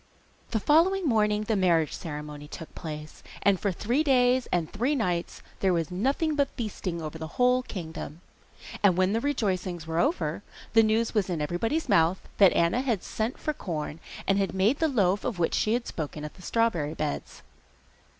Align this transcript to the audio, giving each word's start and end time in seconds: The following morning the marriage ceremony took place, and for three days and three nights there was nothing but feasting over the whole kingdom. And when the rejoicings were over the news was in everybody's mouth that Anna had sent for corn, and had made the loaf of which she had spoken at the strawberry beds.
The 0.49 0.59
following 0.59 1.05
morning 1.05 1.43
the 1.43 1.55
marriage 1.55 1.93
ceremony 1.93 2.47
took 2.47 2.73
place, 2.73 3.21
and 3.43 3.59
for 3.59 3.71
three 3.71 4.01
days 4.03 4.47
and 4.51 4.67
three 4.73 4.95
nights 4.95 5.43
there 5.59 5.73
was 5.73 5.91
nothing 5.91 6.33
but 6.33 6.49
feasting 6.57 7.03
over 7.03 7.19
the 7.19 7.27
whole 7.37 7.61
kingdom. 7.61 8.21
And 8.81 8.97
when 8.97 9.13
the 9.13 9.21
rejoicings 9.21 9.85
were 9.85 9.99
over 9.99 10.41
the 10.73 10.81
news 10.81 11.13
was 11.13 11.29
in 11.29 11.39
everybody's 11.39 11.87
mouth 11.87 12.27
that 12.39 12.51
Anna 12.53 12.81
had 12.81 13.03
sent 13.03 13.37
for 13.37 13.53
corn, 13.53 13.99
and 14.25 14.39
had 14.39 14.55
made 14.55 14.79
the 14.79 14.87
loaf 14.87 15.23
of 15.23 15.37
which 15.37 15.53
she 15.53 15.73
had 15.73 15.85
spoken 15.85 16.25
at 16.25 16.33
the 16.33 16.41
strawberry 16.41 16.95
beds. 16.95 17.43